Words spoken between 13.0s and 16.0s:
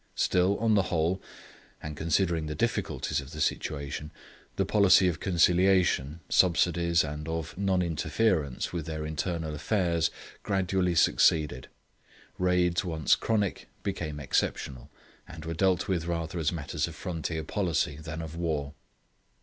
chronic became exceptional, and were dealt